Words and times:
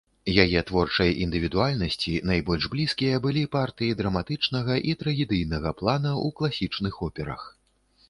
Яе 0.43 0.61
творчай 0.69 1.11
індывідуальнасці 1.25 2.13
найбольш 2.31 2.63
блізкія 2.77 3.21
былі 3.27 3.45
партыі 3.59 3.97
драматычнага 4.03 4.81
і 4.91 4.99
трагедыйнага 5.05 5.69
плана 5.83 6.11
ў 6.25 6.37
класічных 6.41 7.03
операх. 7.11 7.51